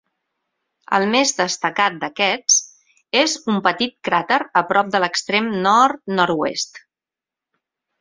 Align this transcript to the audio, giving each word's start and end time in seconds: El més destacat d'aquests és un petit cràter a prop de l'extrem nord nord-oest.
El 0.97 1.03
més 1.11 1.33
destacat 1.41 1.99
d'aquests 2.05 2.57
és 3.21 3.37
un 3.55 3.61
petit 3.69 3.95
cràter 4.11 4.43
a 4.63 4.67
prop 4.75 4.93
de 4.97 5.05
l'extrem 5.07 5.55
nord 5.71 6.15
nord-oest. 6.19 6.87